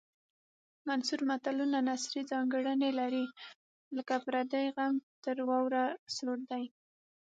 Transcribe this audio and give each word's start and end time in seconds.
منثور 0.87 1.19
متلونه 1.29 1.79
نثري 1.89 2.21
ځانګړنې 2.31 2.89
لري 2.99 3.25
لکه 3.95 4.15
پردی 4.25 4.65
غم 4.75 4.95
تر 5.23 5.37
واورو 5.49 5.85
سوړ 6.15 6.39
دی 6.49 6.63